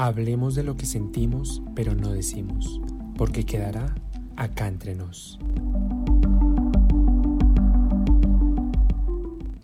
[0.00, 2.80] Hablemos de lo que sentimos, pero no decimos,
[3.16, 3.96] porque quedará
[4.36, 5.40] acá entre nos.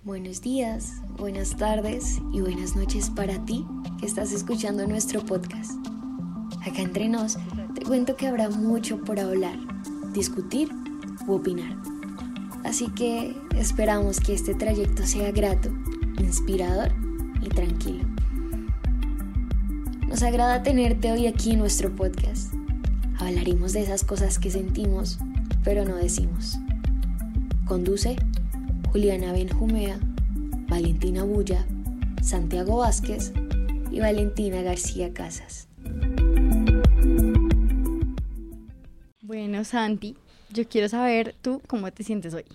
[0.02, 3.64] Buenos días, buenas tardes y buenas noches para ti
[4.00, 5.70] que estás escuchando nuestro podcast.
[6.66, 7.38] Acá entre nos
[7.76, 9.56] te cuento que habrá mucho por hablar,
[10.14, 10.68] discutir
[11.28, 11.76] u opinar.
[12.64, 15.70] Así que esperamos que este trayecto sea grato,
[16.18, 16.90] inspirador
[17.40, 18.13] y tranquilo.
[20.24, 22.50] Nos agrada tenerte hoy aquí en nuestro podcast.
[23.18, 25.18] Hablaremos de esas cosas que sentimos,
[25.64, 26.56] pero no decimos.
[27.66, 28.16] Conduce
[28.90, 29.98] Juliana Benjumea,
[30.66, 31.66] Valentina Bulla,
[32.22, 33.34] Santiago Vázquez
[33.90, 35.68] y Valentina García Casas.
[39.20, 40.16] Bueno, Santi,
[40.50, 42.46] yo quiero saber tú cómo te sientes hoy.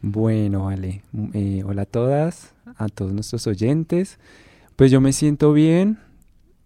[0.00, 1.02] Bueno, vale.
[1.34, 4.20] Eh, hola a todas, a todos nuestros oyentes.
[4.76, 5.98] Pues yo me siento bien,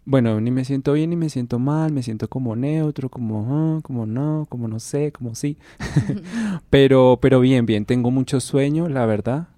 [0.06, 4.06] bueno, ni me siento bien ni me siento mal, me siento como neutro, como, como
[4.06, 5.56] no, como no sé, como sí.
[6.70, 9.48] pero, pero bien, bien, tengo mucho sueño, la verdad.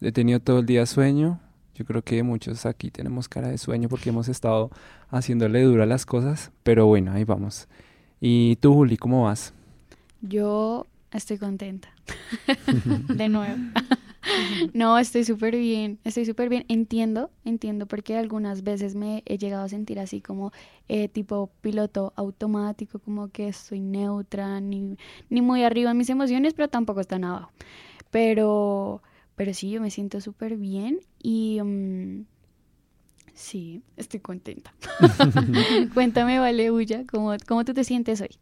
[0.00, 1.40] He tenido todo el día sueño.
[1.74, 4.70] Yo creo que muchos aquí tenemos cara de sueño porque hemos estado
[5.10, 7.68] haciéndole duro a las cosas, pero bueno, ahí vamos.
[8.20, 9.52] ¿Y tú, Juli, cómo vas?
[10.22, 11.88] Yo estoy contenta.
[13.14, 13.56] de nuevo.
[14.72, 16.64] No, estoy súper bien, estoy súper bien.
[16.68, 20.52] Entiendo, entiendo, porque algunas veces me he llegado a sentir así como
[20.88, 24.96] eh, tipo piloto automático, como que estoy neutra, ni,
[25.30, 27.50] ni muy arriba en mis emociones, pero tampoco tan abajo.
[28.10, 29.02] Pero,
[29.34, 31.60] pero sí, yo me siento súper bien y...
[31.62, 32.24] Mm,
[33.34, 34.74] sí, estoy contenta.
[35.94, 38.36] Cuéntame, Vale, Uya, ¿cómo, ¿cómo tú te sientes hoy?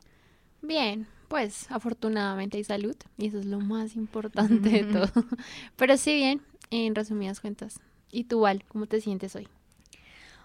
[0.62, 5.08] Bien, pues afortunadamente hay salud y eso es lo más importante de todo.
[5.77, 7.81] Pero sí bien, en resumidas cuentas.
[8.11, 9.48] ¿Y tú, Val, cómo te sientes hoy?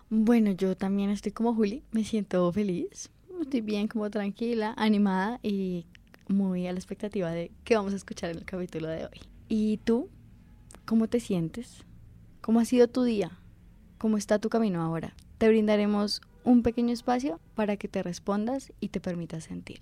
[0.09, 5.85] Bueno, yo también estoy como Juli, me siento feliz, estoy bien, como tranquila, animada y
[6.27, 9.21] muy a la expectativa de qué vamos a escuchar en el capítulo de hoy.
[9.47, 10.09] ¿Y tú?
[10.85, 11.83] ¿Cómo te sientes?
[12.41, 13.31] ¿Cómo ha sido tu día?
[13.97, 15.13] ¿Cómo está tu camino ahora?
[15.37, 19.81] Te brindaremos un pequeño espacio para que te respondas y te permitas sentir.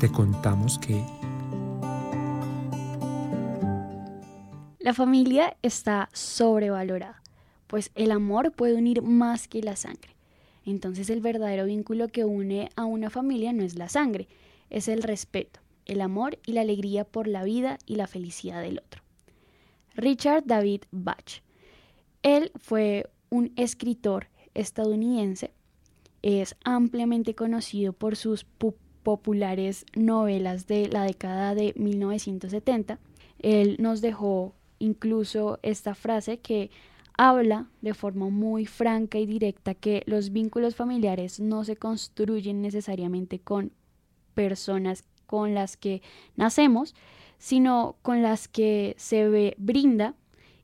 [0.00, 1.02] Te contamos que...
[4.78, 7.22] La familia está sobrevalorada,
[7.66, 10.16] pues el amor puede unir más que la sangre.
[10.64, 14.28] Entonces el verdadero vínculo que une a una familia no es la sangre,
[14.68, 18.78] es el respeto, el amor y la alegría por la vida y la felicidad del
[18.78, 19.02] otro.
[19.94, 21.42] Richard David Bach.
[22.22, 25.52] Él fue un escritor estadounidense
[26.22, 28.44] es ampliamente conocido por sus
[29.02, 32.98] populares novelas de la década de 1970.
[33.38, 36.70] Él nos dejó incluso esta frase que
[37.16, 43.38] habla de forma muy franca y directa que los vínculos familiares no se construyen necesariamente
[43.38, 43.72] con
[44.34, 46.02] personas con las que
[46.36, 46.94] nacemos,
[47.38, 50.14] sino con las que se brinda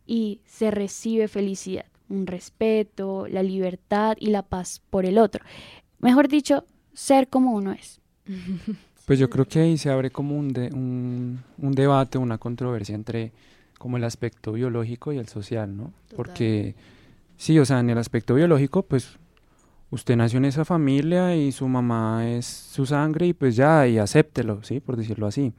[0.07, 5.45] y se recibe felicidad un respeto, la libertad y la paz por el otro.
[5.99, 8.01] Mejor dicho, ser como uno es.
[9.07, 13.33] Pues yo creo que ahí se abre como un, un, debate, una controversia entre
[13.79, 15.93] como el aspecto biológico y el social, ¿no?
[16.17, 16.75] Porque
[17.37, 19.17] sí, o sea, en el aspecto biológico, pues
[19.91, 23.99] usted nació en esa familia y su mamá es su sangre y pues ya, y
[23.99, 24.81] acéptelo, ¿sí?
[24.81, 25.53] Por decirlo así.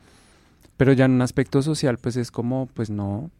[0.75, 3.31] Pero ya en un aspecto social, pues es como, pues no,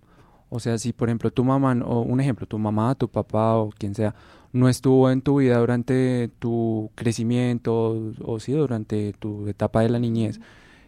[0.49, 3.69] o sea, si por ejemplo tu mamá, o un ejemplo, tu mamá, tu papá o
[3.69, 4.15] quien sea,
[4.53, 9.99] no estuvo en tu vida durante tu crecimiento o, sí, durante tu etapa de la
[9.99, 10.39] niñez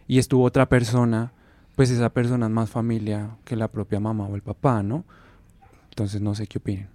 [0.08, 1.32] y estuvo otra persona,
[1.76, 5.04] pues esa persona es más familia que la propia mamá o el papá, ¿no?
[5.90, 6.88] Entonces no sé qué opinen.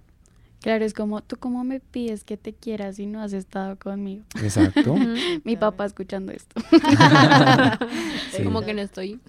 [0.60, 4.24] Claro, es como, ¿tú cómo me pides que te quieras si no has estado conmigo?
[4.42, 4.96] Exacto.
[5.44, 6.60] Mi papá escuchando esto.
[8.42, 9.20] Como que no estoy.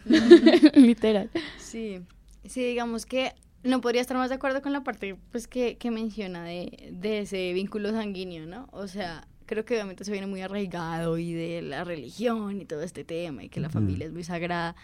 [0.74, 1.30] Literal.
[1.60, 2.02] Sí.
[2.48, 3.34] Sí, digamos que
[3.64, 7.20] no podría estar más de acuerdo con la parte pues que, que menciona de, de
[7.20, 8.68] ese vínculo sanguíneo, ¿no?
[8.72, 12.84] O sea, creo que obviamente se viene muy arraigado y de la religión y todo
[12.84, 14.76] este tema y que la familia es muy sagrada,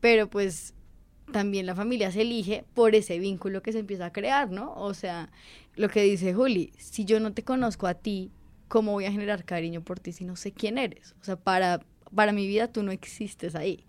[0.00, 0.74] pero pues
[1.32, 4.72] también la familia se elige por ese vínculo que se empieza a crear, ¿no?
[4.74, 5.30] O sea,
[5.74, 8.30] lo que dice Juli, si yo no te conozco a ti,
[8.68, 11.14] ¿cómo voy a generar cariño por ti si no sé quién eres?
[11.20, 11.80] O sea, para,
[12.16, 13.86] para mi vida tú no existes ahí.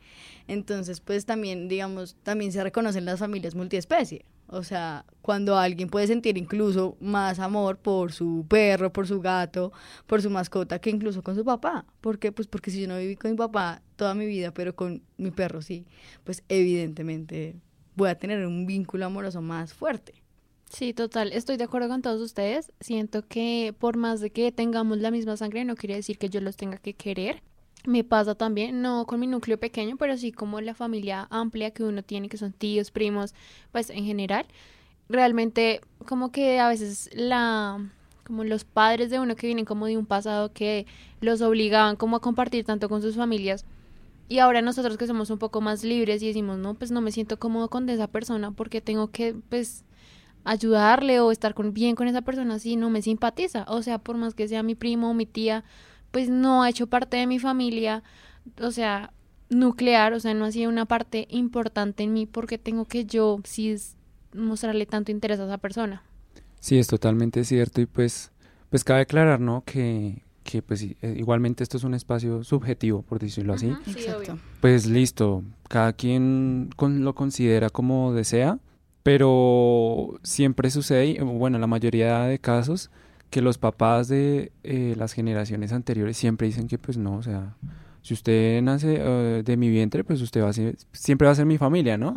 [0.48, 4.26] Entonces, pues también, digamos, también se reconocen las familias multiespecie.
[4.50, 9.74] O sea, cuando alguien puede sentir incluso más amor por su perro, por su gato,
[10.06, 11.86] por su mascota, que incluso con su papá.
[12.00, 12.32] ¿Por qué?
[12.32, 15.32] Pues porque si yo no viví con mi papá toda mi vida, pero con mi
[15.32, 15.86] perro sí,
[16.24, 17.58] pues evidentemente
[17.96, 20.14] voy a tener un vínculo amoroso más fuerte.
[20.70, 22.72] Sí, total, estoy de acuerdo con todos ustedes.
[22.80, 26.40] Siento que por más de que tengamos la misma sangre, no quiere decir que yo
[26.42, 27.42] los tenga que querer.
[27.88, 31.84] Me pasa también, no con mi núcleo pequeño, pero sí como la familia amplia que
[31.84, 33.34] uno tiene, que son tíos, primos,
[33.72, 34.46] pues en general.
[35.08, 37.80] Realmente como que a veces la
[38.26, 40.86] como los padres de uno que vienen como de un pasado que
[41.22, 43.66] los obligaban como a compartir tanto con sus familias
[44.30, 47.12] y ahora nosotros que somos un poco más libres y decimos, no, pues no me
[47.14, 49.86] siento cómodo con esa persona porque tengo que, pues,
[50.44, 53.66] ayudarle o estar con, bien con esa persona si no me simpatiza.
[53.70, 55.64] O sea, por más que sea mi primo o mi tía,
[56.12, 58.04] pues no ha hecho parte de mi familia,
[58.62, 59.12] o sea,
[59.50, 63.40] nuclear, o sea, no ha sido una parte importante en mí porque tengo que yo
[63.44, 63.76] sí
[64.34, 66.04] mostrarle tanto interés a esa persona.
[66.60, 68.32] Sí, es totalmente cierto y pues,
[68.70, 69.64] pues cabe aclarar, ¿no?
[69.66, 73.68] Que, que pues eh, igualmente esto es un espacio subjetivo, por decirlo así.
[73.86, 74.40] Exacto.
[74.62, 78.60] Pues listo, cada quien con, lo considera como desea,
[79.04, 82.90] pero siempre sucede, bueno, la mayoría de casos,
[83.30, 87.56] que los papás de eh, las generaciones anteriores siempre dicen que pues no, o sea,
[88.02, 91.36] si usted nace eh, de mi vientre, pues usted va a ser, siempre va a
[91.36, 92.14] ser mi familia, ¿no?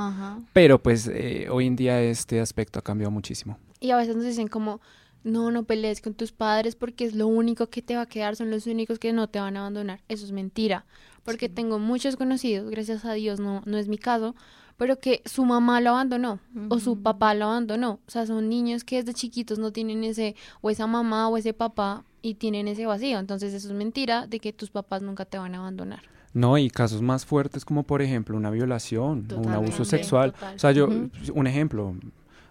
[0.53, 3.59] Pero pues eh, hoy en día este aspecto ha cambiado muchísimo.
[3.81, 4.81] Y a veces nos dicen como,
[5.25, 8.37] no, no pelees con tus padres porque es lo único que te va a quedar,
[8.37, 10.01] son los únicos que no te van a abandonar.
[10.09, 10.87] Eso es mentira,
[11.25, 14.37] porque tengo muchos conocidos, gracias a Dios no, no es mi caso,
[14.81, 16.41] pero que su mamá lo abandonó
[16.71, 18.00] o su papá lo abandonó.
[18.06, 21.53] O sea, son niños que desde chiquitos no tienen ese o esa mamá o ese
[21.53, 23.19] papá y tienen ese vacío.
[23.19, 26.00] Entonces eso es mentira de que tus papás nunca te van a abandonar.
[26.32, 30.32] No, y casos más fuertes como por ejemplo una violación, un abuso sexual.
[30.56, 30.88] O sea, yo,
[31.35, 31.94] un ejemplo,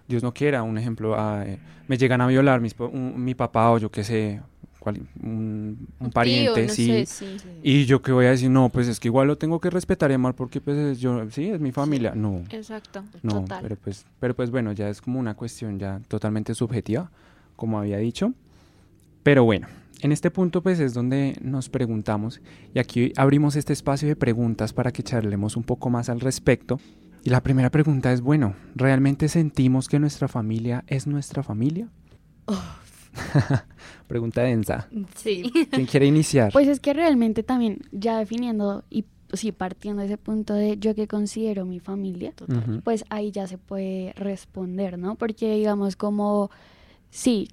[0.07, 3.89] Dios no quiera, un ejemplo, ah, eh, me llegan a violar mi papá o yo
[3.89, 4.39] qué sé,
[5.21, 7.05] un, pariente, sí.
[7.63, 10.11] Y yo que voy a decir, no, pues es que igual lo tengo que respetar
[10.11, 12.13] y amar porque pues yo, sí, es mi familia.
[12.15, 12.43] No.
[12.49, 13.03] Exacto.
[13.21, 17.11] No, pero pues, pero pues bueno, ya es como una cuestión ya totalmente subjetiva,
[17.55, 18.33] como había dicho.
[19.23, 19.67] Pero bueno,
[20.01, 22.41] en este punto pues es donde nos preguntamos
[22.73, 26.79] y aquí abrimos este espacio de preguntas para que charlemos un poco más al respecto.
[27.23, 31.89] Y la primera pregunta es, bueno, ¿realmente sentimos que nuestra familia es nuestra familia?
[32.45, 32.57] Oh,
[34.07, 34.87] Pregunta densa.
[35.15, 35.51] Sí.
[35.71, 36.51] ¿Quién quiere iniciar?
[36.51, 40.95] Pues es que realmente también, ya definiendo y sí, partiendo de ese punto de yo
[40.95, 42.33] que considero mi familia,
[42.83, 45.15] pues ahí ya se puede responder, ¿no?
[45.15, 46.49] Porque digamos como,
[47.09, 47.49] sí,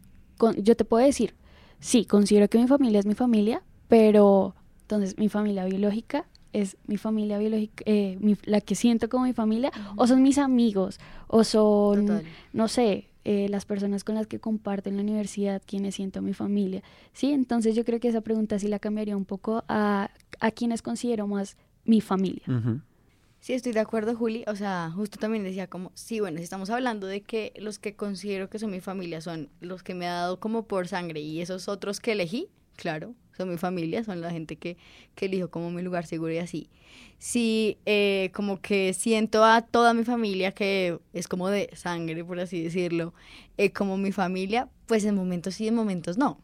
[0.58, 1.34] yo te puedo decir,
[1.80, 6.96] sí, considero que mi familia es mi familia, pero entonces mi familia biológica es mi
[6.96, 12.22] familia biológica, eh, la que siento como mi familia, o son mis amigos, o son,
[12.54, 16.32] no sé, eh, las personas con las que comparto en la universidad, quienes siento mi
[16.32, 16.84] familia.
[17.12, 20.80] Sí, entonces yo creo que esa pregunta sí la cambiaría un poco a, a quienes
[20.80, 22.44] considero más mi familia.
[23.40, 24.44] Sí, estoy de acuerdo, Juli.
[24.46, 27.96] O sea, justo también decía como, sí, bueno, si estamos hablando de que los que
[27.96, 31.40] considero que son mi familia son los que me ha dado como por sangre y
[31.40, 34.76] esos otros que elegí, claro, son mi familia, son la gente que,
[35.14, 36.70] que elijo como mi lugar seguro y así.
[37.18, 42.40] Si eh, como que siento a toda mi familia que es como de sangre, por
[42.40, 43.14] así decirlo,
[43.56, 46.40] eh, como mi familia, pues en momentos sí, en momentos no.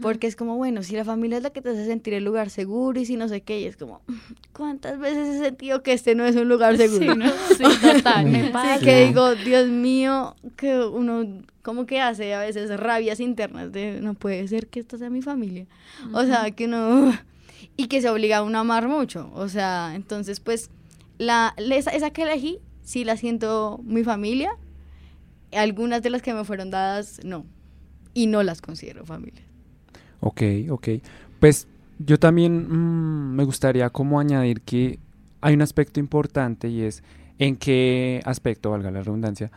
[0.00, 2.50] Porque es como, bueno, si la familia es la que te hace sentir el lugar
[2.50, 4.00] seguro y si no sé qué, y es como,
[4.52, 7.26] ¿cuántas veces he sentido que este no es un lugar seguro?
[7.56, 8.78] Sí, total, me pasa.
[8.78, 14.00] Sí, que digo, Dios mío, que uno como que hace a veces rabias internas de,
[14.00, 15.66] no puede ser que esto sea mi familia.
[16.12, 17.12] O sea, que no...
[17.74, 19.30] Y que se obliga a uno a amar mucho.
[19.34, 20.68] O sea, entonces, pues,
[21.16, 24.50] la, esa, esa que elegí, sí la siento mi familia.
[25.52, 27.46] Algunas de las que me fueron dadas, no.
[28.12, 29.42] Y no las considero familia.
[30.22, 30.88] Ok, ok.
[31.40, 31.66] Pues
[31.98, 34.98] yo también mm, me gustaría como añadir que
[35.40, 37.02] hay un aspecto importante y es
[37.38, 39.50] en qué aspecto, valga la redundancia,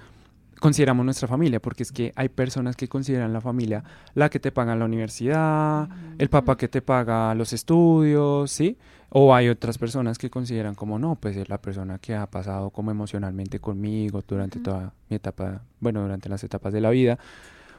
[0.59, 3.83] consideramos nuestra familia, porque es que hay personas que consideran la familia
[4.15, 8.75] la que te paga la universidad, el papá que te paga los estudios, ¿sí?
[9.09, 12.71] O hay otras personas que consideran como no, pues es la persona que ha pasado
[12.71, 17.19] como emocionalmente conmigo durante toda mi etapa, bueno, durante las etapas de la vida.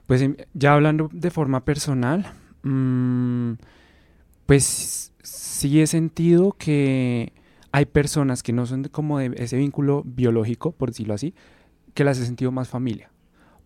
[0.07, 2.27] Pues em, ya hablando de forma personal,
[2.67, 3.59] Mm,
[4.47, 7.33] pues sí he sentido que
[7.71, 11.35] hay personas que no son como de ese vínculo biológico, por decirlo así,
[11.95, 13.11] que las he sentido más familia.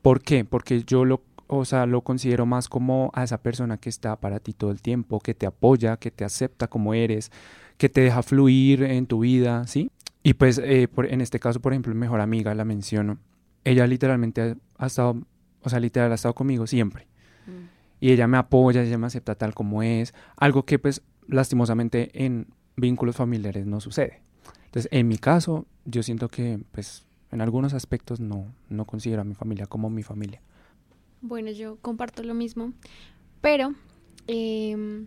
[0.03, 0.45] ¿Por qué?
[0.45, 4.39] Porque yo lo, o sea, lo considero más como a esa persona que está para
[4.39, 7.31] ti todo el tiempo, que te apoya, que te acepta como eres,
[7.79, 9.91] que te deja fluir en tu vida, ¿sí?
[10.23, 13.19] Y pues eh, en este caso, por ejemplo, mejor amiga, la menciono,
[13.65, 15.23] ella literalmente ha, estado,
[15.63, 17.07] o sea, literal ha estado conmigo siempre.
[17.47, 17.80] Mm.
[18.01, 22.49] Y ella me apoya, ella me acepta tal como es, algo que pues lastimosamente en
[22.77, 24.23] vínculos familiares no sucede.
[24.67, 29.25] Entonces, en mi caso, yo siento que pues en algunos aspectos no, no considero a
[29.25, 30.41] mi familia como mi familia.
[31.21, 32.73] Bueno, yo comparto lo mismo,
[33.41, 33.75] pero
[34.27, 35.07] em,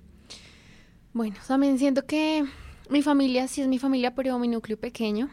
[1.14, 2.46] bueno, también siento que
[2.90, 5.30] mi familia sí es mi familia, pero mi núcleo pequeño,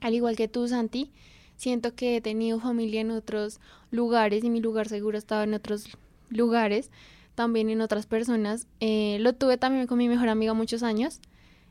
[0.00, 1.10] al igual que tú, Santi,
[1.56, 3.60] siento que he tenido familia en otros
[3.90, 5.88] lugares y mi lugar seguro estaba en otros
[6.30, 6.90] lugares,
[7.34, 8.66] también en otras personas.
[8.80, 11.20] Eh, lo tuve también con mi mejor amiga muchos años.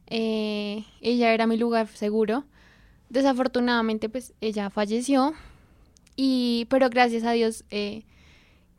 [0.08, 2.44] Eh, ella era mi lugar seguro.
[3.10, 5.34] Desafortunadamente, pues ella falleció.
[6.16, 8.04] Y, pero gracias a Dios, eh,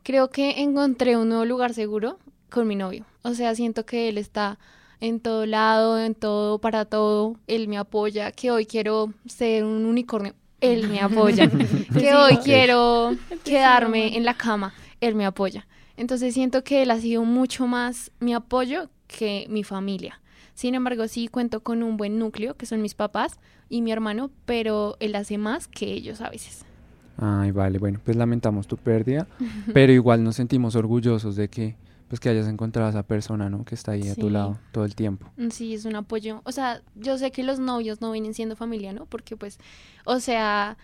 [0.03, 2.19] creo que encontré un nuevo lugar seguro
[2.49, 3.05] con mi novio.
[3.23, 4.59] O sea, siento que él está
[4.99, 7.35] en todo lado, en todo, para todo.
[7.47, 10.35] Él me apoya, que hoy quiero ser un unicornio.
[10.59, 11.49] Él me apoya.
[11.99, 14.73] que hoy quiero quedarme en la cama.
[15.01, 15.67] Él me apoya.
[15.97, 20.21] Entonces siento que él ha sido mucho más mi apoyo que mi familia.
[20.53, 23.39] Sin embargo, sí cuento con un buen núcleo, que son mis papás
[23.69, 26.65] y mi hermano, pero él hace más que ellos a veces.
[27.17, 29.27] Ay, vale, bueno, pues lamentamos tu pérdida,
[29.73, 31.75] pero igual nos sentimos orgullosos de que
[32.07, 33.63] pues que hayas encontrado a esa persona, ¿no?
[33.63, 35.31] Que está ahí a tu lado todo el tiempo.
[35.37, 36.41] Mm, sí, es un apoyo.
[36.43, 39.05] O sea, yo sé que los novios no vienen siendo familia, ¿no?
[39.05, 39.59] Porque pues,
[40.03, 40.77] o sea,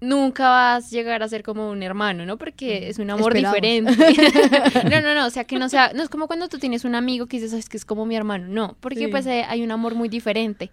[0.00, 2.38] nunca vas a llegar a ser como un hermano, ¿no?
[2.38, 3.92] Porque es un amor diferente.
[4.90, 6.94] no, no, no, o sea, que no sea, no es como cuando tú tienes un
[6.94, 9.70] amigo que dices, es que es como mi hermano, no, porque pues eh, hay un
[9.70, 10.70] amor muy diferente.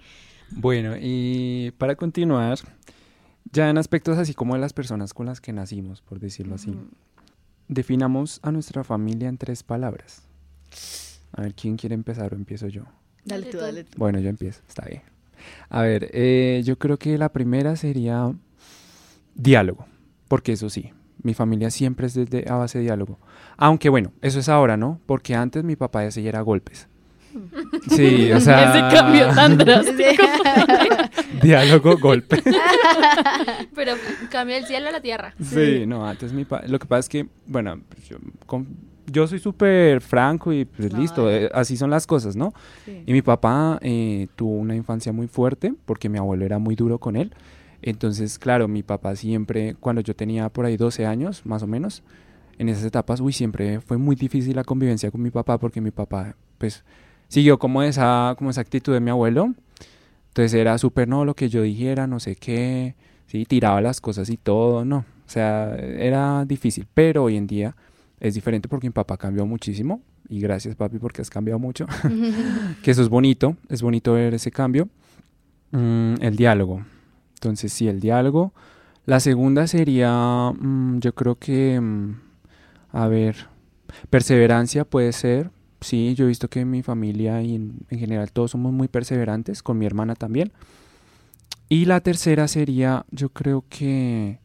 [0.50, 2.60] Bueno, y para continuar,
[3.52, 6.74] ya en aspectos así como de las personas con las que nacimos, por decirlo así,
[7.68, 10.24] definamos a nuestra familia en tres palabras.
[11.34, 12.84] A ver, ¿quién quiere empezar o empiezo yo?
[13.26, 13.98] Dale tú, dale tú.
[13.98, 15.02] Bueno, yo empiezo, está bien.
[15.70, 18.34] A ver, eh, yo creo que la primera sería
[19.38, 19.86] diálogo,
[20.28, 20.92] porque eso sí,
[21.22, 23.20] mi familia siempre es desde a base de diálogo.
[23.58, 25.00] Aunque bueno, eso es ahora, ¿no?
[25.06, 26.88] Porque antes mi papá ya se era golpes.
[27.90, 28.70] Sí, o sea.
[28.70, 30.24] Ese cambio tan drástico.
[31.42, 32.42] Diálogo, golpe.
[33.76, 33.94] Pero
[34.30, 35.34] cambia el cielo a la tierra.
[35.42, 36.66] Sí, no, antes mi papá.
[36.68, 37.80] Lo que pasa es que, bueno,
[38.10, 38.18] yo,
[39.06, 42.54] yo soy súper franco y pues listo, eh, así son las cosas, ¿no?
[43.06, 47.00] Y mi papá eh, tuvo una infancia muy fuerte porque mi abuelo era muy duro
[47.00, 47.34] con él.
[47.82, 52.04] Entonces, claro, mi papá siempre, cuando yo tenía por ahí 12 años, más o menos,
[52.58, 55.92] en esas etapas, uy, siempre fue muy difícil la convivencia con mi papá porque mi
[55.92, 56.84] papá, pues
[57.28, 59.54] siguió como esa, como esa actitud de mi abuelo.
[60.30, 62.96] Entonces era súper, no, lo que yo dijera, no sé qué,
[63.28, 64.98] sí, tiraba las cosas y todo, no.
[64.98, 67.76] O sea, era difícil, pero hoy en día
[68.20, 71.86] es diferente porque mi papá cambió muchísimo y gracias papi porque has cambiado mucho,
[72.84, 74.90] que eso es bonito, es bonito ver ese cambio.
[75.72, 76.82] Mm, el diálogo,
[77.38, 78.54] entonces sí, el diálogo.
[79.06, 82.16] La segunda sería, mm, yo creo que, mm,
[82.92, 83.48] a ver,
[84.10, 85.52] perseverancia puede ser,
[85.82, 89.62] Sí, yo he visto que en mi familia y en, general todos somos muy perseverantes,
[89.62, 90.52] con mi hermana también.
[91.70, 94.40] Y la tercera sería, yo creo que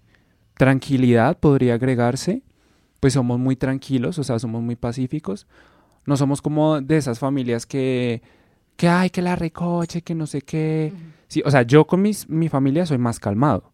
[0.57, 2.43] tranquilidad podría agregarse,
[3.01, 5.47] pues somos muy tranquilos, o sea, somos muy pacíficos.
[6.07, 8.23] No somos como de esas familias que,
[8.83, 10.93] que hay que la recoche, que no sé qué.
[11.29, 13.71] Sí, o sea, yo con mis, mi familia soy más calmado.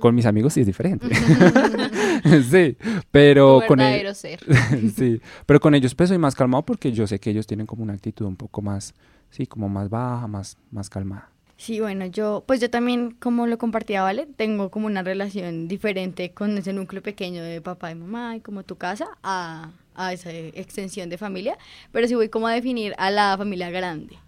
[0.00, 1.06] Con mis amigos sí es diferente.
[2.50, 2.76] sí,
[3.12, 4.18] pero con ellos.
[4.96, 7.84] sí, pero con ellos pues soy más calmado porque yo sé que ellos tienen como
[7.84, 8.94] una actitud un poco más,
[9.30, 11.30] sí, como más baja, más, más calmada.
[11.56, 14.26] Sí, bueno, yo, pues yo también, como lo compartía, ¿vale?
[14.26, 18.64] Tengo como una relación diferente con ese núcleo pequeño de papá y mamá y como
[18.64, 21.56] tu casa a, a esa extensión de familia,
[21.92, 24.18] pero sí voy como a definir a la familia grande.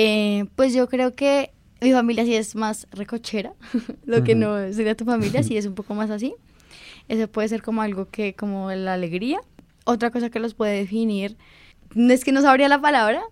[0.00, 1.50] Eh, pues yo creo que
[1.80, 3.52] mi familia sí es más recochera,
[4.06, 6.34] lo que no sería tu familia, sí es un poco más así.
[7.08, 9.40] Eso puede ser como algo que, como la alegría.
[9.84, 11.36] Otra cosa que los puede definir,
[11.94, 13.22] no es que no sabría la palabra,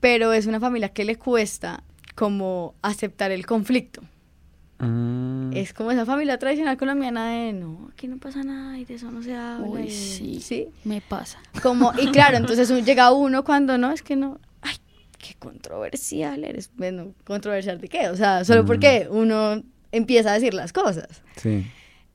[0.00, 4.00] pero es una familia que le cuesta como aceptar el conflicto.
[4.78, 5.52] Mm.
[5.52, 9.10] Es como esa familia tradicional colombiana de no, aquí no pasa nada y de eso
[9.10, 9.66] no se habla.
[9.66, 11.38] Uy, sí, sí, me pasa.
[11.62, 14.38] Como, y claro, entonces llega uno cuando no, es que no,
[15.24, 16.70] qué controversial eres.
[16.76, 21.22] Bueno, controversial de qué, o sea, solo porque uno empieza a decir las cosas.
[21.36, 21.66] Sí.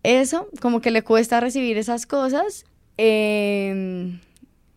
[0.03, 2.65] Eso, como que le cuesta recibir esas cosas.
[2.97, 4.19] Em,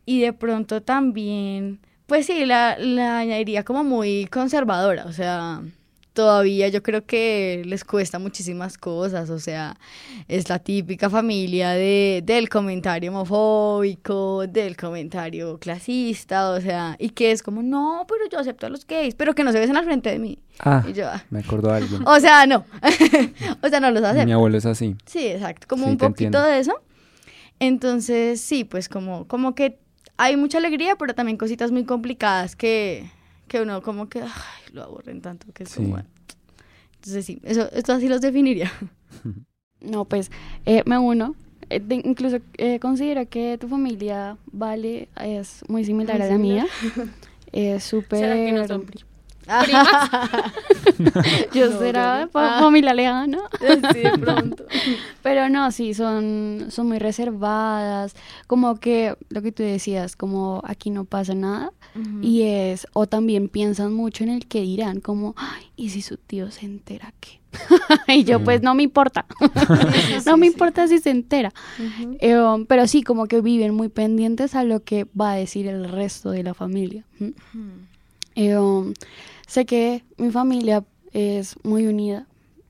[0.06, 5.62] y de pronto también, pues sí, la, la añadiría como muy conservadora, o sea,
[6.12, 9.76] todavía yo creo que les cuesta muchísimas cosas, o sea,
[10.28, 17.30] es la típica familia de, del comentario homofóbico, del comentario clasista, o sea, y que
[17.32, 19.84] es como, no, pero yo acepto a los gays, pero que no se besen al
[19.84, 20.38] frente de mí.
[20.60, 22.02] Ah, Y yo, ah, me acuerdo de alguien.
[22.06, 22.64] o sea, no,
[23.62, 24.26] o sea, no los acepto.
[24.26, 24.94] Mi abuelo es así.
[25.06, 26.42] Sí, exacto, como Sí, un poquito entiendo.
[26.42, 26.74] de eso.
[27.58, 29.78] Entonces, sí, pues como, como que
[30.16, 33.10] hay mucha alegría, pero también cositas muy complicadas que,
[33.52, 35.76] que uno como que ay, lo aburren tanto que es Sí.
[35.84, 35.98] como...
[36.94, 38.70] Entonces sí, eso, esto así los definiría.
[39.80, 40.30] No, pues
[40.64, 41.34] eh, me uno.
[41.68, 46.38] Eh, de- incluso eh, considero que tu familia, Vale, es muy similar Muy a la
[46.38, 46.66] mía.
[47.52, 48.62] Es súper...
[49.44, 52.58] ¿Será que no son pri- Yo No, será Ah.
[52.60, 53.38] familia lejana.
[53.92, 54.64] sí, de pronto.
[55.22, 58.14] Pero no, sí, son, son muy reservadas.
[58.46, 61.72] Como que lo que tú decías, como aquí no pasa nada.
[62.22, 66.16] Y es, o también piensan mucho en el que dirán, como, "Ay, ¿y si su
[66.16, 67.40] tío se entera qué?
[68.16, 68.44] y yo, Mm.
[68.44, 69.26] pues no me importa.
[70.26, 71.52] no me importa si se entera.
[72.20, 75.66] Eh, um, pero sí, como que viven muy pendientes a lo que va a decir
[75.66, 77.04] el resto de la familia.
[77.20, 77.34] ¿m?
[78.34, 78.94] Eh, um,
[79.46, 82.26] sé que mi familia es muy unida.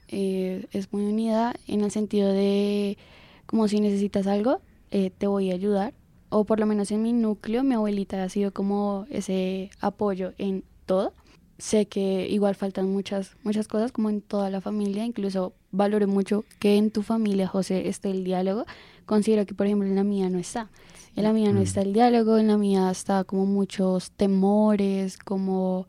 [0.09, 2.99] eh, es muy unida en el sentido de,
[3.47, 5.95] como si necesitas algo, eh, te voy a ayudar.
[6.31, 10.64] O por lo menos en mi núcleo, mi abuelita ha sido como ese apoyo en
[10.87, 11.14] todo.
[11.59, 15.04] Sé que igual faltan muchas, muchas cosas como en toda la familia.
[15.04, 18.64] Incluso valoro mucho que en tu familia, José, esté el diálogo.
[19.06, 20.70] Considero que, por ejemplo, en la mía no está.
[21.16, 21.64] En la mía no Mm.
[21.64, 25.86] está el diálogo, en la mía está como muchos temores, como,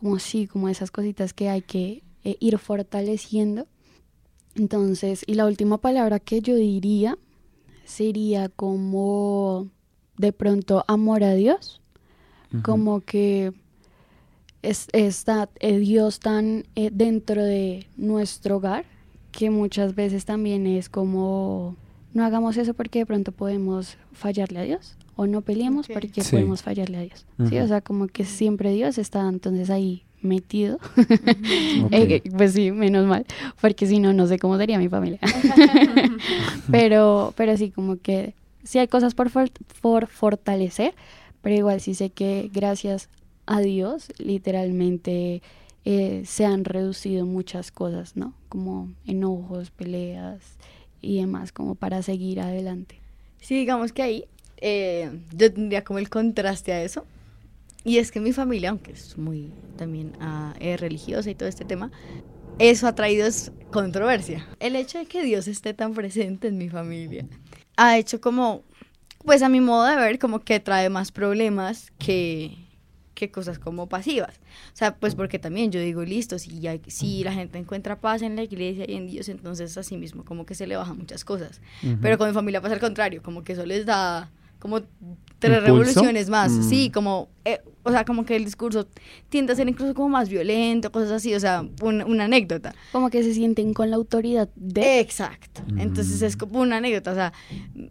[0.00, 3.66] como sí, como esas cositas que hay que eh, ir fortaleciendo.
[4.54, 7.18] Entonces, y la última palabra que yo diría
[7.84, 9.68] sería como
[10.16, 11.80] de pronto amor a Dios,
[12.62, 13.52] como que
[14.62, 18.84] es, está eh, Dios tan eh, dentro de nuestro hogar
[19.36, 21.76] que muchas veces también es como
[22.12, 26.30] no hagamos eso porque de pronto podemos fallarle a Dios o no peleemos porque Sí.
[26.30, 27.26] podemos fallarle a Dios.
[27.48, 30.78] Sí, o sea, como que siempre Dios está entonces ahí metido.
[31.90, 33.26] Eh, pues sí, menos mal,
[33.60, 35.18] porque si no, no sé cómo sería mi familia.
[36.70, 40.94] pero, pero sí, como que sí hay cosas por, for- por fortalecer,
[41.42, 43.08] pero igual sí sé que gracias
[43.46, 45.42] a Dios, literalmente
[45.84, 48.34] eh, se han reducido muchas cosas, ¿no?
[48.48, 50.40] Como enojos, peleas
[51.00, 53.00] y demás, como para seguir adelante.
[53.40, 54.24] Sí, digamos que ahí
[54.58, 57.04] eh, yo tendría como el contraste a eso.
[57.84, 60.12] Y es que mi familia, aunque es muy también
[60.58, 61.90] eh, religiosa y todo este tema,
[62.58, 64.46] eso ha traído es controversia.
[64.60, 67.26] El hecho de que Dios esté tan presente en mi familia
[67.76, 68.62] ha hecho como,
[69.24, 72.56] pues a mi modo de ver, como que trae más problemas que,
[73.14, 74.36] que cosas como pasivas.
[74.72, 78.36] O sea, pues porque también yo digo, listo, si, si la gente encuentra paz en
[78.36, 81.60] la iglesia y en Dios, entonces así mismo como que se le bajan muchas cosas.
[82.02, 84.30] Pero con mi familia pasa al contrario, como que eso les da
[84.64, 85.60] como tres ¿Impulso?
[85.66, 86.50] revoluciones más.
[86.52, 86.62] Mm.
[86.70, 88.86] Sí, como, eh, o sea, como que el discurso
[89.28, 92.74] tiende a ser incluso como más violento, cosas así, o sea, un- una anécdota.
[92.92, 95.00] Como que se sienten con la autoridad de...
[95.00, 95.60] Exacto.
[95.76, 96.24] Entonces Mm.
[96.24, 97.32] es como una anécdota, o sea,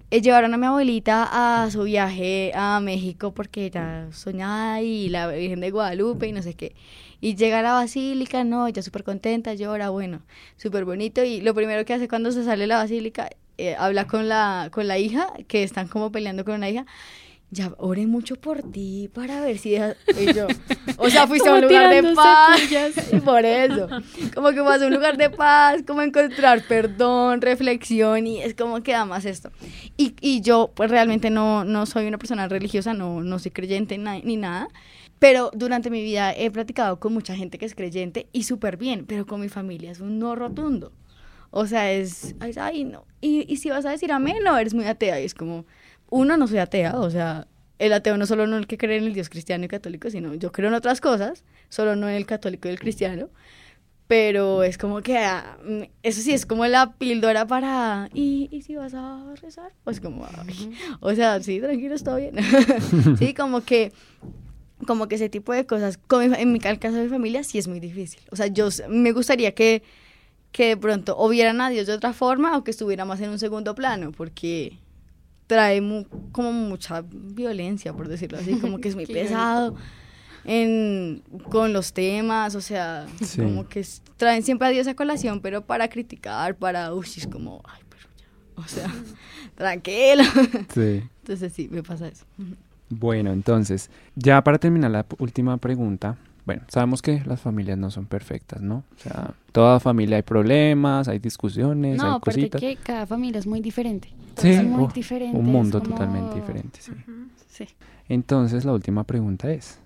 [0.10, 1.30] eh, llevaron a mi abuelita
[1.64, 6.42] a su viaje a México porque era soñada y la Virgen de Guadalupe y no
[6.42, 6.76] sé qué.
[7.22, 10.24] Y llega a la basílica, no, ella súper contenta, llora, bueno,
[10.58, 11.24] súper bonito.
[11.24, 14.88] Y lo primero que hace cuando se sale la basílica, eh, habla con la, con
[14.88, 16.86] la hija, que están como peleando con una hija.
[17.52, 19.96] Ya oré mucho por ti para ver si dejas...
[20.20, 20.48] Y yo,
[20.98, 22.60] o sea, fuiste a un lugar de paz.
[23.12, 23.89] Y por eso,
[24.34, 28.82] como que vas a un lugar de paz, como encontrar perdón, reflexión, y es como
[28.82, 29.52] que da más esto.
[29.98, 34.00] Y, y yo, pues realmente no, no soy una persona religiosa, no, no soy creyente
[34.00, 34.68] na- ni nada,
[35.20, 39.06] pero durante mi vida he platicado con mucha gente que es creyente y súper bien,
[39.06, 40.92] pero con mi familia es un no rotundo.
[41.56, 43.06] O sea, es, ay, ay, no.
[43.22, 45.22] Y, y si vas a decir amén, no, eres muy atea.
[45.22, 45.66] Y es como,
[46.10, 49.04] uno, no soy atea, o sea, el ateo no solo no el que cree en
[49.04, 52.26] el Dios cristiano y católico, sino yo creo en otras cosas, solo no en el
[52.26, 53.30] católico y el cristiano.
[54.08, 58.62] Pero es como que, ah, mm, eso sí, es como la píldora para, ¿y, y
[58.63, 59.72] si vas a rezar?
[59.84, 62.36] Pues como, ay, o sea, sí, tranquilo, está bien.
[63.18, 63.92] sí, como que,
[64.86, 67.58] como que ese tipo de cosas, fa- en mi ca- caso de mi familia, sí
[67.58, 68.22] es muy difícil.
[68.32, 69.84] O sea, yo me gustaría que,
[70.54, 73.30] que de pronto o vieran a Dios de otra forma o que estuviera más en
[73.32, 74.78] un segundo plano, porque
[75.48, 79.76] trae mu- como mucha violencia, por decirlo así, como que es muy pesado
[80.46, 83.42] en, con los temas, o sea, Sí.
[83.42, 87.28] como que es- traen siempre a Dios a colación, pero para criticar, para, uy, es
[87.28, 88.94] como, ay, pero ya, o sea,
[89.56, 90.24] tranquilo.
[90.74, 91.04] Sí.
[91.24, 92.26] Entonces sí, me pasa eso.
[92.89, 98.06] Bueno, entonces, ya para terminar la última pregunta, bueno, sabemos que las familias no son
[98.06, 98.84] perfectas, ¿no?
[98.96, 102.62] O sea, toda familia hay problemas, hay discusiones, no, hay aparte cositas.
[102.62, 104.10] que cada familia es muy diferente.
[104.38, 105.38] Sí, es muy oh, diferente.
[105.38, 106.92] un mundo como- totalmente diferente, sí.
[107.50, 107.68] Sí.
[108.10, 109.80] Entonces, la última pregunta es,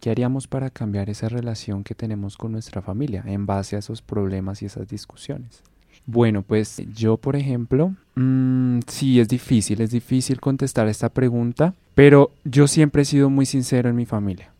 [0.00, 4.02] ¿qué haríamos para cambiar esa relación que tenemos con nuestra familia en base a esos
[4.02, 5.62] problemas y esas discusiones?
[6.06, 12.32] Bueno, pues yo, por ejemplo, mm, sí, es difícil, es difícil contestar esta pregunta, pero
[12.44, 14.50] yo siempre he sido muy sincero en mi familia.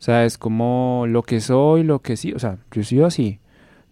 [0.00, 3.04] O sea, es como lo que soy, lo que sí, o sea, yo he sido
[3.06, 3.38] así.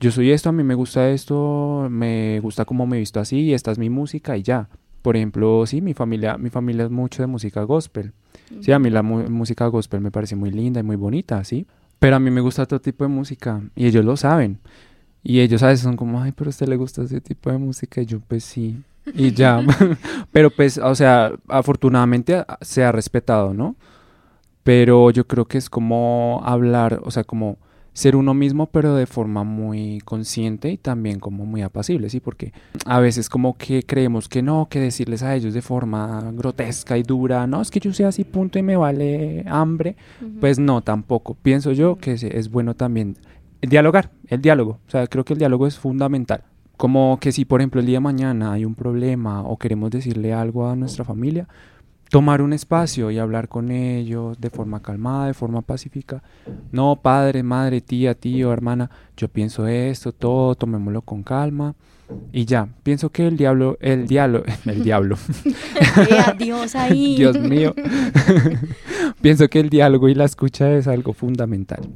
[0.01, 3.53] Yo soy esto, a mí me gusta esto, me gusta cómo me he visto así,
[3.53, 4.69] esta es mi música y ya.
[5.03, 8.13] Por ejemplo, sí, mi familia, mi familia es mucho de música gospel.
[8.61, 11.67] Sí, a mí la música gospel me parece muy linda y muy bonita, ¿sí?
[11.99, 14.61] Pero a mí me gusta todo tipo de música y ellos lo saben.
[15.23, 17.59] Y ellos a veces son como, ay, pero a usted le gusta ese tipo de
[17.59, 18.83] música y yo pues sí.
[19.15, 19.61] Y ya.
[20.33, 23.77] pero pues, o sea, afortunadamente a- se ha respetado, ¿no?
[24.65, 27.59] Pero yo creo que es como hablar, o sea, como
[27.99, 32.21] ser uno mismo, pero de forma muy consciente y también como muy apacible, ¿sí?
[32.21, 32.53] Porque
[32.85, 37.03] a veces como que creemos que no, que decirles a ellos de forma grotesca y
[37.03, 39.97] dura, no, es que yo sea así, punto, y me vale hambre,
[40.41, 41.35] pues no, tampoco.
[41.35, 43.17] Pienso yo que es, es bueno también
[43.63, 46.45] dialogar, el diálogo, o sea, creo que el diálogo es fundamental.
[46.77, 50.33] Como que si, por ejemplo, el día de mañana hay un problema o queremos decirle
[50.33, 51.49] algo a nuestra familia,
[52.11, 56.23] tomar un espacio y hablar con ellos de forma calmada, de forma pacífica.
[56.73, 61.75] No, padre, madre, tía, tío, hermana, yo pienso esto, todo, tomémoslo con calma
[62.33, 62.69] y ya.
[62.83, 65.17] Pienso que el diablo, el diablo, el diablo,
[66.27, 67.17] adiós ahí.
[67.19, 67.75] Dios mío.
[69.21, 71.89] Pienso que el diálogo y la escucha es algo fundamental.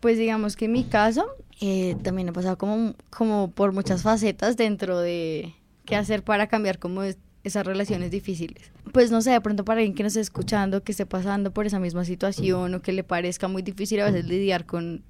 [0.00, 1.26] Pues digamos que en mi caso
[1.60, 6.78] eh, también he pasado como, como por muchas facetas dentro de qué hacer para cambiar
[6.78, 8.70] como es- esas relaciones difíciles.
[8.92, 11.66] Pues no sé, de pronto para alguien que nos esté escuchando, que esté pasando por
[11.66, 15.02] esa misma situación o que le parezca muy difícil a veces lidiar con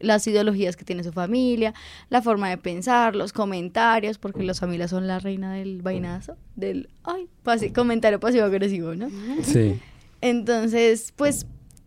[0.00, 1.72] las ideologías que tiene su familia,
[2.10, 6.88] la forma de pensar, los comentarios, porque las familias son la reina del vainazo, del,
[7.04, 9.08] ay, pasi- comentario pasivo-agresivo, ¿no?
[9.42, 9.78] Sí.
[10.20, 11.46] Entonces, pues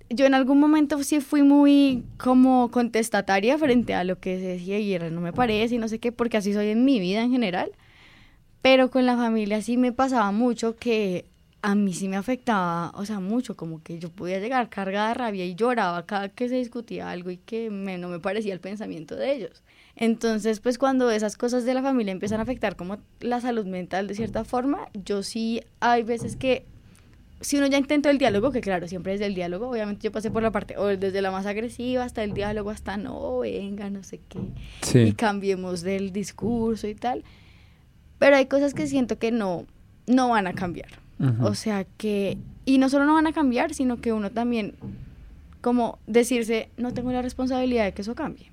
[0.09, 4.79] yo en algún momento sí fui muy como contestataria frente a lo que se decía
[4.79, 7.23] y era no me parece y no sé qué, porque así soy en mi vida
[7.23, 7.71] en general.
[8.61, 11.25] Pero con la familia sí me pasaba mucho que
[11.61, 15.13] a mí sí me afectaba, o sea, mucho, como que yo podía llegar cargada de
[15.15, 18.59] rabia y lloraba cada que se discutía algo y que me- no me parecía el
[18.59, 19.63] pensamiento de ellos.
[19.95, 24.07] Entonces, pues cuando esas cosas de la familia empiezan a afectar como la salud mental
[24.07, 26.65] de cierta forma, yo sí hay veces que
[27.41, 30.29] si uno ya intentó el diálogo, que claro, siempre es del diálogo, obviamente yo pasé
[30.31, 34.03] por la parte, o desde la más agresiva hasta el diálogo, hasta no, venga, no
[34.03, 34.39] sé qué,
[35.07, 37.23] y cambiemos del discurso y tal.
[38.19, 39.65] Pero hay cosas que siento que no,
[40.07, 40.89] no van a cambiar.
[41.41, 44.75] O sea que, y no solo no van a cambiar, sino que uno también,
[45.61, 48.51] como decirse, no tengo la responsabilidad de que eso cambie.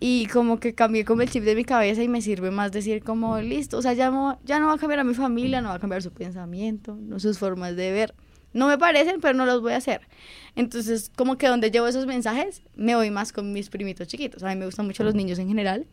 [0.00, 3.04] Y como que cambié como el chip de mi cabeza y me sirve más decir
[3.04, 5.68] como, listo, o sea, ya no, ya no va a cambiar a mi familia, no
[5.68, 8.14] va a cambiar su pensamiento, no sus formas de ver.
[8.52, 10.00] No me parecen, pero no los voy a hacer.
[10.56, 14.42] Entonces, como que donde llevo esos mensajes, me voy más con mis primitos chiquitos.
[14.42, 15.86] A mí me gustan mucho los niños en general.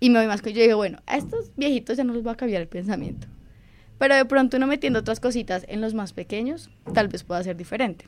[0.00, 2.32] Y me voy más con, yo digo, bueno, a estos viejitos ya no les va
[2.32, 3.26] a cambiar el pensamiento.
[3.98, 7.56] Pero de pronto uno metiendo otras cositas en los más pequeños, tal vez pueda ser
[7.56, 8.06] diferente.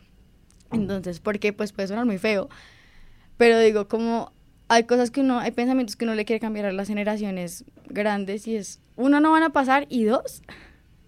[0.71, 2.49] Entonces, porque pues puede sonar muy feo,
[3.39, 4.33] pero digo, como
[4.69, 8.47] hay cosas que uno, hay pensamientos que uno le quiere cambiar a las generaciones grandes
[8.47, 10.43] y es, uno, no van a pasar y dos,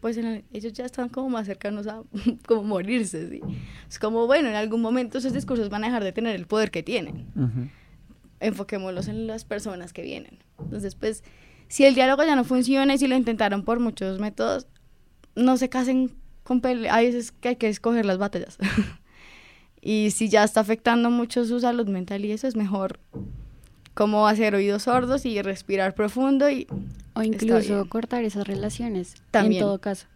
[0.00, 2.02] pues en el- ellos ya están como más cercanos a
[2.46, 3.42] como morirse, ¿sí?
[3.86, 6.70] Es como, bueno, en algún momento esos discursos van a dejar de tener el poder
[6.70, 7.68] que tienen Ujú.
[8.40, 10.38] Enfoquémoslos en las personas que vienen.
[10.58, 11.22] Entonces, pues,
[11.68, 14.66] si el diálogo ya no funciona y si lo intentaron por muchos métodos,
[15.36, 16.94] no se casen con peleas.
[16.94, 18.58] Hay veces que hay que escoger las batallas.
[19.80, 22.98] y si ya está afectando mucho su salud mental y eso es mejor
[23.94, 26.66] como hacer oídos sordos y respirar profundo y
[27.14, 29.62] O incluso cortar esas relaciones, También.
[29.62, 30.06] en todo caso.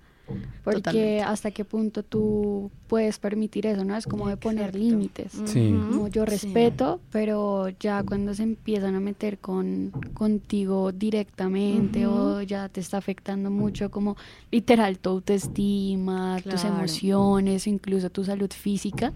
[0.63, 1.23] Porque Totalmente.
[1.23, 3.95] hasta qué punto tú puedes permitir eso, ¿no?
[3.97, 4.79] Es como de poner Exacto.
[4.79, 5.33] límites.
[5.45, 5.75] Sí.
[5.91, 6.31] Como yo Sí.
[6.31, 12.17] respeto, pero ya cuando se empiezan a meter con contigo directamente Ujú.
[12.17, 14.17] o ya te está afectando mucho como
[14.51, 16.77] literal tu autoestima, tus Claro.
[16.79, 19.13] emociones, incluso tu salud física,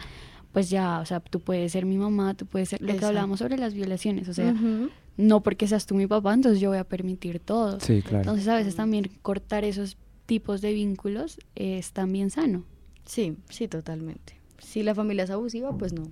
[0.53, 3.09] pues ya, o sea, tú puedes ser mi mamá, tú puedes ser lo que Exacto.
[3.09, 4.90] hablábamos sobre las violaciones, o sea, Ujú.
[5.16, 7.81] no porque seas tú mi papá, entonces yo voy a permitir todo.
[7.81, 8.18] Sí, claro.
[8.21, 9.97] Entonces a veces también cortar esos
[10.29, 12.62] tipos de vínculos es también sano.
[13.07, 14.35] Sí, sí, totalmente.
[14.59, 16.03] Si la familia es abusiva, pues no.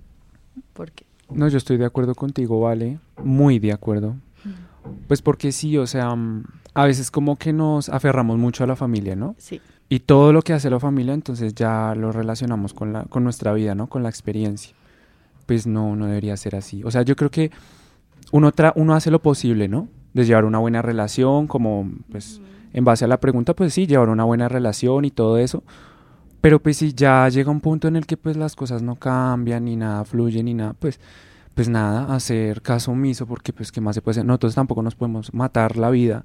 [0.73, 1.05] ¿Por qué?
[1.29, 2.99] No, yo estoy de acuerdo contigo, vale.
[3.23, 4.15] Muy de acuerdo.
[5.07, 8.75] Pues porque sí, o sea, mm, a veces como que nos aferramos mucho a la
[8.75, 9.35] familia, ¿no?
[9.37, 9.61] Sí.
[9.89, 13.53] y todo lo que hace la familia, entonces ya lo relacionamos con, la, con nuestra
[13.53, 13.87] vida, ¿no?
[13.87, 14.73] Con la experiencia.
[15.45, 16.83] Pues no, no debería ser así.
[16.83, 17.51] O sea, yo creo que
[18.31, 19.87] uno, uno hace lo posible, ¿no?
[20.13, 22.41] De llevar una buena relación, como pues
[22.73, 25.63] en base a la pregunta, pues sí, llevar una buena relación y todo eso.
[26.41, 29.65] Pero pues si ya llega un punto en el que pues las cosas no cambian,
[29.65, 30.99] ni nada fluye, ni nada, pues
[31.57, 34.25] pues nada, hacer caso omiso, porque pues qué más se puede hacer.
[34.25, 36.23] Nosotros tampoco nos podemos matar la vida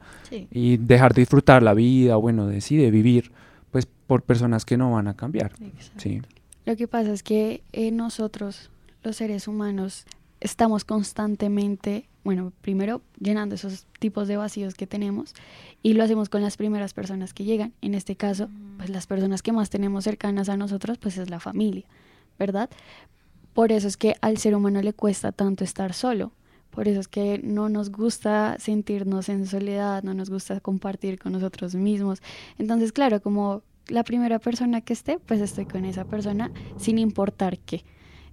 [0.50, 3.32] y dejar de disfrutar la vida, o bueno, de sí, de vivir,
[3.70, 5.52] pues por personas que no van a cambiar.
[5.96, 6.20] Sí.
[6.66, 8.70] Lo que pasa es que eh, nosotros,
[9.02, 10.04] los seres humanos,
[10.42, 15.34] estamos constantemente, bueno, primero llenando esos tipos de vacíos que tenemos
[15.82, 17.72] y lo hacemos con las primeras personas que llegan.
[17.80, 21.38] En este caso, pues las personas que más tenemos cercanas a nosotros, pues es la
[21.38, 21.84] familia,
[22.38, 22.68] ¿verdad?
[23.54, 26.32] Por eso es que al ser humano le cuesta tanto estar solo.
[26.70, 31.32] Por eso es que no nos gusta sentirnos en soledad, no nos gusta compartir con
[31.32, 32.22] nosotros mismos.
[32.58, 37.58] Entonces, claro, como la primera persona que esté, pues estoy con esa persona sin importar
[37.58, 37.84] qué.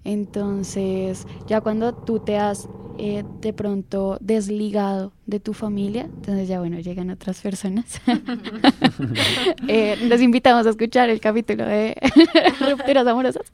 [0.03, 2.67] Entonces, ya cuando tú te has
[3.01, 8.01] eh, de pronto desligado de tu familia, entonces ya bueno, llegan otras personas.
[9.69, 11.95] eh, los invitamos a escuchar el capítulo de
[12.59, 13.49] rupturas amorosas.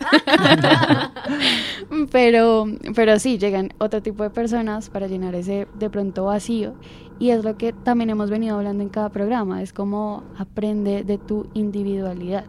[2.12, 6.74] pero, pero sí, llegan otro tipo de personas para llenar ese de pronto vacío.
[7.20, 11.20] Y es lo que también hemos venido hablando en cada programa, es como aprende de
[11.20, 12.46] tu individualidad,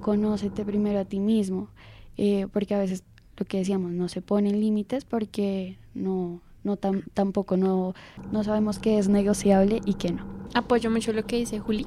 [0.00, 1.68] conócete primero a ti mismo,
[2.16, 3.04] eh, porque a veces
[3.42, 7.92] lo que decíamos, no se ponen límites porque no, no tampoco no,
[8.30, 10.24] no sabemos qué es negociable y qué no.
[10.54, 11.84] Apoyo mucho lo que dice Juli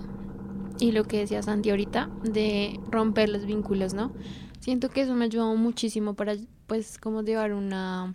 [0.79, 4.11] y lo que decía Santi ahorita de romper los vínculos, ¿no?
[4.59, 6.35] Siento que eso me ha ayudado muchísimo para,
[6.67, 8.13] pues, como llevar una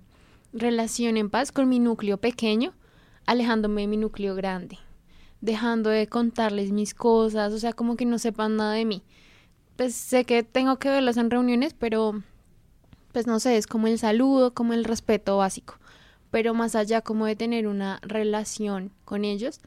[0.53, 2.74] relación en paz con mi núcleo pequeño,
[3.24, 4.79] alejándome de mi núcleo grande,
[5.40, 9.03] dejando de contarles mis cosas, o sea, como que no sepan nada de mí.
[9.76, 12.22] Pues sé que tengo que verlos en reuniones, pero
[13.12, 15.79] pues no sé, es como el saludo, como el respeto básico.
[16.31, 19.61] Pero más allá como de tener una relación con ellos,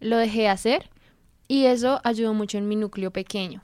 [0.00, 0.90] lo dejé hacer
[1.48, 3.62] y eso ayudó mucho en mi núcleo pequeño.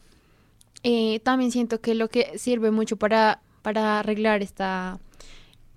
[0.83, 4.99] Eh, también siento que lo que sirve mucho para, para arreglar esta,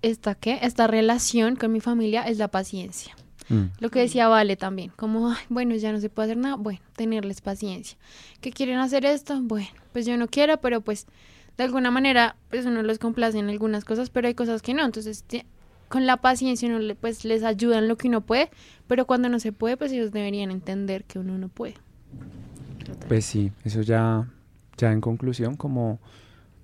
[0.02, 0.60] esta, ¿qué?
[0.62, 3.16] esta relación con mi familia es la paciencia.
[3.50, 3.66] Mm.
[3.80, 7.42] Lo que decía Vale también, como, bueno, ya no se puede hacer nada, bueno, tenerles
[7.42, 7.98] paciencia.
[8.42, 9.40] ¿Que quieren hacer esto?
[9.42, 11.08] Bueno, pues yo no quiero, pero pues
[11.58, 14.84] de alguna manera, pues uno los complace en algunas cosas, pero hay cosas que no.
[14.84, 15.24] Entonces,
[15.88, 18.50] con la paciencia uno pues les ayuda en lo que uno puede,
[18.88, 21.76] pero cuando no se puede, pues ellos deberían entender que uno no puede.
[23.08, 24.28] Pues sí, eso ya,
[24.78, 26.00] ya en conclusión, como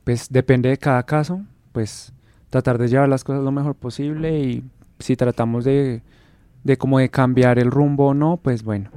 [0.03, 2.11] pues depende de cada caso, pues
[2.49, 4.63] tratar de llevar las cosas lo mejor posible y
[4.97, 6.01] si tratamos de,
[6.63, 8.89] de como de cambiar el rumbo o no, pues bueno,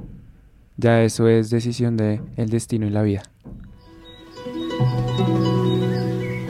[0.77, 3.21] ya eso es decisión de el destino y la vida.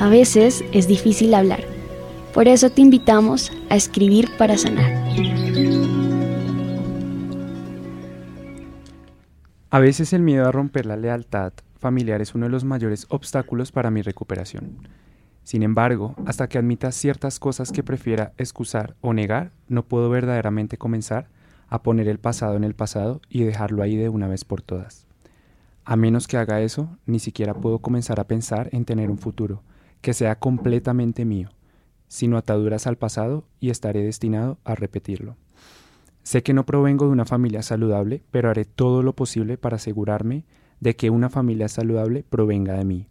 [0.03, 1.63] A veces es difícil hablar.
[2.33, 4.91] Por eso te invitamos a escribir para sanar.
[9.69, 13.71] A veces el miedo a romper la lealtad familiar es uno de los mayores obstáculos
[13.71, 14.75] para mi recuperación.
[15.45, 20.75] Sin embargo, hasta que admita ciertas cosas que prefiera excusar o negar, no puedo verdaderamente
[20.75, 21.29] comenzar
[21.69, 25.07] a poner el pasado en el pasado y dejarlo ahí de una vez por todas.
[25.85, 29.63] A menos que haga eso, ni siquiera puedo comenzar a pensar en tener un futuro,
[30.03, 31.49] que sea completamente mío,
[32.09, 35.37] sino ataduras al pasado y estaré destinado a repetirlo.
[36.23, 40.43] Sé que no provengo de una familia saludable, pero haré todo lo posible para asegurarme
[40.81, 43.07] de que una familia saludable provenga de mí.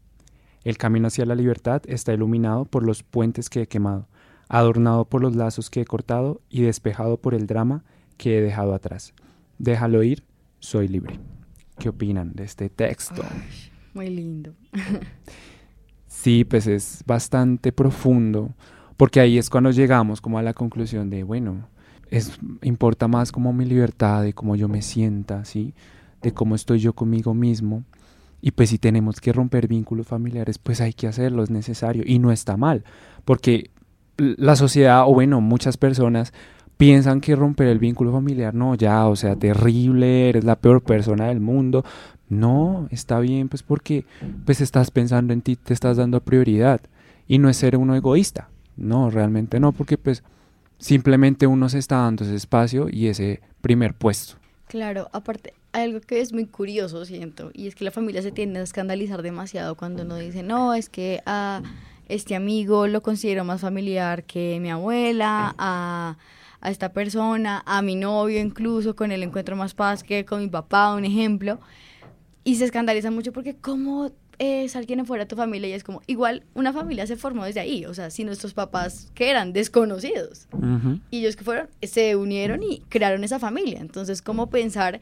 [0.65, 4.07] El camino hacia la libertad está iluminado por los puentes que he quemado,
[4.49, 7.85] adornado por los lazos que he cortado y despejado por el drama
[8.19, 9.15] que he dejado atrás.
[9.59, 10.25] Déjalo ir,
[10.59, 11.19] soy libre.
[11.79, 13.23] ¿Qué opinan de este texto?
[13.95, 14.53] muy lindo.
[16.13, 18.55] Sí, pues es bastante profundo,
[18.97, 21.67] porque ahí es cuando llegamos como a la conclusión de, bueno,
[22.11, 25.75] es, importa más como mi libertad, de cómo yo me sienta, ¿sí?
[26.21, 27.83] De cómo estoy yo conmigo mismo.
[28.43, 32.05] Y pues si tenemos que romper vínculos familiares, pues hay que hacerlo, es necesario.
[32.07, 32.85] Y no está mal,
[33.25, 33.71] porque
[34.17, 36.33] la sociedad, o bueno, muchas personas
[36.77, 41.29] piensan que romper el vínculo familiar, no, ya, o sea, terrible, eres la peor persona
[41.29, 41.85] del mundo.
[42.33, 44.07] No, está bien, pues porque
[44.47, 46.81] pues estás pensando en ti, te estás dando prioridad
[47.29, 48.49] y no es ser uno egoísta.
[48.75, 50.23] No, realmente no, porque pues
[50.79, 54.37] simplemente uno se está dando ese espacio y ese primer puesto.
[54.67, 58.61] Claro, aparte, algo que es muy curioso, siento, y es que la familia se tiende
[58.61, 61.61] a escandalizar demasiado cuando uno dice, no, es que a
[62.09, 66.17] este amigo lo considero más familiar que mi abuela, a,
[66.63, 70.49] a esta persona, a mi novio incluso, con él encuentro más paz que con mi
[70.49, 71.61] papá, un ejemplo
[72.45, 76.03] y se escandaliza mucho porque cómo es alguien fuera de tu familia y es como,
[76.07, 80.49] igual una familia se formó desde ahí, o sea, si nuestros papás que eran desconocidos
[81.11, 85.01] y ellos que fueron, se unieron y crearon esa familia, entonces, ¿cómo pensar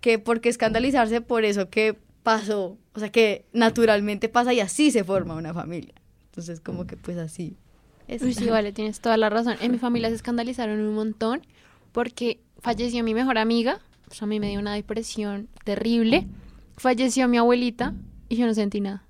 [0.00, 4.90] que por qué escandalizarse por eso que pasó, o sea, que naturalmente pasa y así
[4.90, 5.94] se forma una familia?
[6.30, 7.56] Entonces, como que pues así.
[8.08, 8.20] Es.
[8.36, 9.56] sí, vale, tienes toda la razón.
[9.60, 11.40] En mi familia se escandalizaron un montón
[11.92, 16.26] porque falleció mi mejor amiga, o sea, a mí me dio una depresión terrible.
[16.76, 17.94] Falleció mi abuelita
[18.28, 19.02] y yo no sentí nada.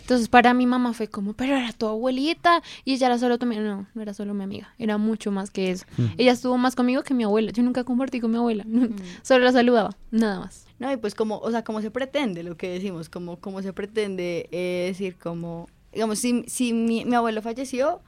[0.00, 3.46] Entonces para mi mamá fue como, pero era tu abuelita y ella era solo tu
[3.46, 5.86] No, no era solo mi amiga, era mucho más que eso.
[6.18, 7.52] Ella estuvo más conmigo que mi abuela.
[7.52, 8.64] Yo nunca compartí con mi abuela,
[9.22, 10.66] solo la saludaba, nada más.
[10.78, 13.72] No, y pues como, o sea, como se pretende lo que decimos, como, como se
[13.72, 18.02] pretende eh, decir, como, digamos, si, si mi, mi abuelo falleció,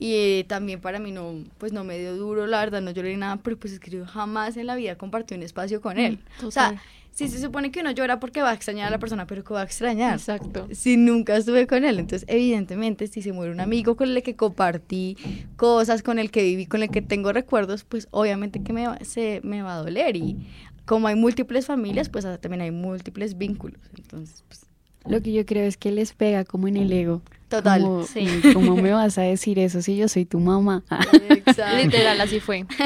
[0.00, 3.36] y también para mí no, pues no me dio duro, la verdad, no lloré nada,
[3.36, 6.20] pero pues es que yo jamás en la vida compartí un espacio con él.
[6.44, 6.80] O sea,
[7.18, 9.52] si se supone que uno llora porque va a extrañar a la persona, pero que
[9.52, 10.14] va a extrañar.
[10.14, 10.68] Exacto.
[10.70, 11.98] Si nunca estuve con él.
[11.98, 15.16] Entonces, evidentemente, si se muere un amigo con el que compartí
[15.56, 19.40] cosas, con el que viví, con el que tengo recuerdos, pues obviamente que me, se,
[19.42, 20.14] me va a doler.
[20.14, 20.46] Y
[20.86, 23.80] como hay múltiples familias, pues también hay múltiples vínculos.
[23.96, 24.66] Entonces, pues
[25.04, 27.22] lo que yo creo es que les pega como en el ego.
[27.48, 27.82] Total.
[28.06, 28.28] sí.
[28.54, 30.84] ¿Cómo me vas a decir eso si yo soy tu mamá?
[31.82, 32.64] Literal, así fue.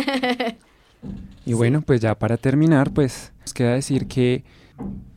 [1.44, 4.44] Y bueno, pues ya para terminar, pues nos queda decir que,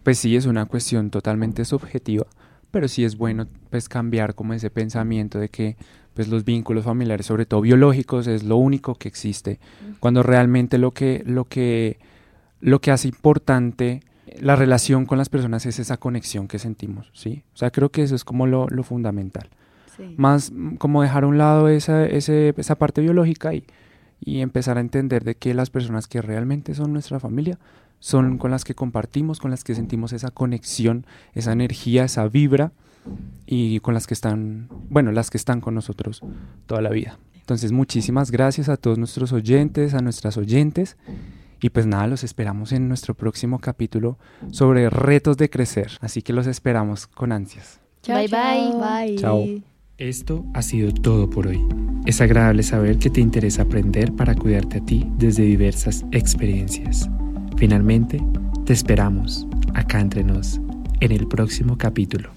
[0.04, 2.26] pues sí, es una cuestión totalmente subjetiva,
[2.72, 5.78] pero sí es bueno pues cambiar como ese pensamiento de que
[6.14, 9.60] pues los vínculos familiares, sobre todo biológicos, es lo único que existe,
[10.00, 12.00] cuando realmente lo que, lo que,
[12.62, 14.02] lo que hace importante
[14.40, 17.44] la relación con las personas es esa conexión que sentimos, ¿sí?
[17.54, 19.50] O sea, creo que eso es como lo, fundamental.
[20.18, 23.66] Más mm, como dejar a un lado esa, esa parte biológica y,
[24.20, 27.60] y empezar a entender de que las personas que realmente son nuestra familia
[28.06, 32.72] son con las que compartimos, con las que sentimos esa conexión, esa energía, esa vibra
[33.48, 36.22] y con las que están, bueno, las que están con nosotros
[36.68, 37.18] toda la vida.
[37.40, 40.98] Entonces, muchísimas gracias a todos nuestros oyentes, a nuestras oyentes.
[41.60, 44.20] Y pues nada, los esperamos en nuestro próximo capítulo
[44.52, 45.94] sobre retos de crecer.
[46.00, 47.80] Así que los esperamos con ansias.
[48.06, 49.16] bye, bye bye.
[49.18, 49.46] Chao.
[49.98, 51.60] Esto ha sido todo por hoy.
[52.06, 57.10] Es agradable saber que te interesa aprender para cuidarte a ti desde diversas experiencias.
[57.58, 58.22] Finalmente,
[58.66, 60.60] te esperamos acá entre nos
[61.00, 62.35] en el próximo capítulo.